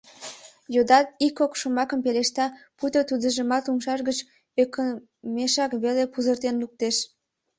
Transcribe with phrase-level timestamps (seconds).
[0.75, 2.45] Йодат— ик-кок шомакым пелешта,
[2.77, 4.17] пуйто тудыжымат умшаж гыч
[4.61, 6.95] ӧкымешак веле пузыртен луктеш.